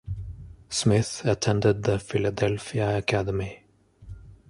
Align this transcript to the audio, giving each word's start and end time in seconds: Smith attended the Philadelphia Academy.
Smith 0.69 1.21
attended 1.25 1.83
the 1.83 1.99
Philadelphia 1.99 2.97
Academy. 2.97 3.65